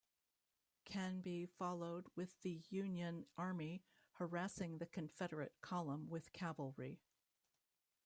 Canby 0.83 1.45
followed 1.45 2.07
with 2.15 2.41
the 2.41 2.63
Union 2.71 3.27
army, 3.37 3.83
harassing 4.13 4.79
the 4.79 4.87
Confederate 4.87 5.53
column 5.61 6.09
with 6.09 6.33
cavalry. 6.33 6.97